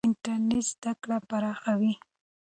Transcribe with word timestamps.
انټرنېټ 0.07 0.65
زده 0.71 0.91
کړه 1.01 1.17
پراخوي. 1.29 1.93